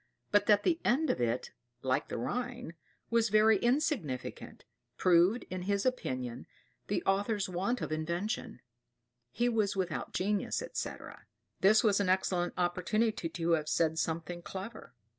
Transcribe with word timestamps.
But 0.31 0.47
that 0.47 0.63
the 0.63 0.79
end 0.83 1.11
of 1.11 1.21
it, 1.21 1.51
like 1.83 2.07
the 2.07 2.17
Rhine, 2.17 2.73
was 3.11 3.29
very 3.29 3.59
insignificant, 3.59 4.65
proved, 4.97 5.43
in 5.51 5.61
his 5.61 5.85
opinion, 5.85 6.47
the 6.87 7.03
author's 7.03 7.47
want 7.47 7.81
of 7.81 7.91
invention; 7.91 8.61
he 9.29 9.47
was 9.47 9.75
without 9.75 10.11
genius, 10.11 10.63
etc. 10.63 11.27
This 11.59 11.83
was 11.83 11.99
an 11.99 12.09
excellent 12.09 12.55
opportunity 12.57 13.29
to 13.29 13.51
have 13.51 13.69
said 13.69 13.99
something 13.99 14.41
clever. 14.41 14.95